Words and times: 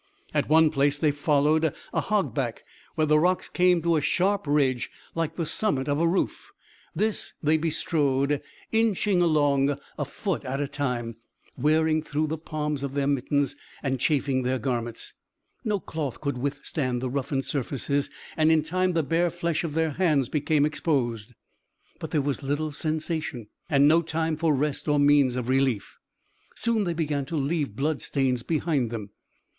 At 0.33 0.49
one 0.49 0.71
place 0.71 0.97
they 0.97 1.11
followed 1.11 1.75
a 1.93 2.01
hog 2.01 2.33
back, 2.33 2.63
where 2.95 3.05
the 3.05 3.19
rocks 3.19 3.47
came 3.49 3.83
to 3.83 3.97
a 3.97 4.01
sharp 4.01 4.47
ridge 4.47 4.89
like 5.13 5.35
the 5.35 5.45
summit 5.45 5.87
of 5.87 5.99
a 5.99 6.07
roof, 6.07 6.51
this 6.95 7.33
they 7.43 7.55
bestrode, 7.55 8.41
inching 8.71 9.21
along 9.21 9.77
a 9.99 10.05
foot 10.05 10.43
at 10.43 10.59
a 10.59 10.67
time, 10.67 11.17
wearing 11.55 12.01
through 12.01 12.25
the 12.25 12.37
palms 12.39 12.81
of 12.81 12.95
their 12.95 13.05
mittens 13.05 13.55
and 13.83 13.99
chafing 13.99 14.41
their 14.41 14.57
garments. 14.57 15.13
No 15.63 15.79
cloth 15.79 16.19
could 16.19 16.39
withstand 16.39 16.99
the 16.99 17.07
roughened 17.11 17.45
surfaces, 17.45 18.09
and 18.35 18.51
in 18.51 18.63
time 18.63 18.93
the 18.93 19.03
bare 19.03 19.29
flesh 19.29 19.63
of 19.63 19.75
their 19.75 19.91
hands 19.91 20.29
became 20.29 20.65
exposed, 20.65 21.35
but 21.99 22.09
there 22.09 22.23
was 22.23 22.41
little 22.41 22.71
sensation, 22.71 23.49
and 23.69 23.87
no 23.87 24.01
time 24.01 24.35
for 24.35 24.51
rest 24.55 24.87
or 24.87 24.97
means 24.99 25.35
of 25.35 25.47
relief. 25.47 25.99
Soon 26.55 26.85
they 26.85 26.95
began 26.95 27.23
to 27.25 27.35
leave 27.35 27.75
blood 27.75 28.01
stains 28.01 28.41
behind 28.41 28.89
them. 28.89 29.11